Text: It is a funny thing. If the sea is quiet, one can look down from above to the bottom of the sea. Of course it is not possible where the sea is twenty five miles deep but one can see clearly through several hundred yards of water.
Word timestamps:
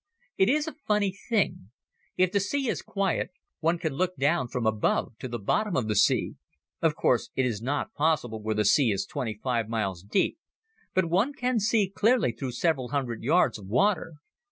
It 0.35 0.49
is 0.49 0.67
a 0.67 0.73
funny 0.73 1.15
thing. 1.29 1.69
If 2.17 2.31
the 2.31 2.39
sea 2.39 2.67
is 2.69 2.81
quiet, 2.81 3.29
one 3.59 3.77
can 3.77 3.93
look 3.93 4.15
down 4.15 4.47
from 4.47 4.65
above 4.65 5.15
to 5.19 5.27
the 5.27 5.37
bottom 5.37 5.75
of 5.77 5.87
the 5.87 5.95
sea. 5.95 6.37
Of 6.81 6.95
course 6.95 7.29
it 7.35 7.45
is 7.45 7.61
not 7.61 7.93
possible 7.93 8.41
where 8.41 8.55
the 8.55 8.65
sea 8.65 8.91
is 8.91 9.05
twenty 9.05 9.35
five 9.43 9.69
miles 9.69 10.01
deep 10.01 10.39
but 10.95 11.05
one 11.05 11.33
can 11.33 11.59
see 11.59 11.87
clearly 11.87 12.31
through 12.31 12.53
several 12.53 12.87
hundred 12.87 13.21
yards 13.21 13.59
of 13.59 13.67
water. 13.67 14.13